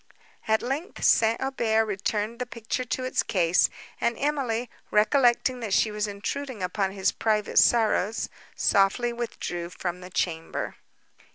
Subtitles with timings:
[0.47, 1.39] At length St.
[1.39, 3.69] Aubert returned the picture to its case;
[4.01, 10.09] and Emily, recollecting that she was intruding upon his private sorrows, softly withdrew from the
[10.09, 10.75] chamber.